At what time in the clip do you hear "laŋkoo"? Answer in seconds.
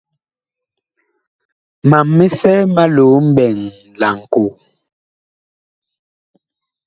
3.99-4.49